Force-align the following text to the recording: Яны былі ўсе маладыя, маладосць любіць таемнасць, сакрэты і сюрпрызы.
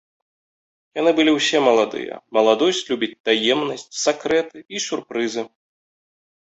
Яны 0.99 1.11
былі 1.19 1.31
ўсе 1.35 1.57
маладыя, 1.67 2.15
маладосць 2.39 2.81
любіць 2.89 3.11
таемнасць, 3.31 3.87
сакрэты 4.07 4.67
і 4.77 4.85
сюрпрызы. 4.91 5.49